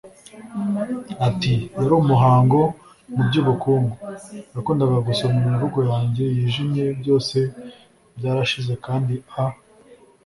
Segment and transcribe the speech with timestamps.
[1.27, 2.61] ati yari umuhanga
[3.13, 3.93] mu by'ubukungu,
[4.55, 6.85] yakundaga gusoma imivugo yanjye yijimye.
[7.01, 7.37] byose
[8.17, 9.45] byarashize kandi a